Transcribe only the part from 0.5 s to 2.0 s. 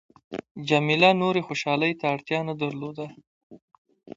جميله نورې خوشحالۍ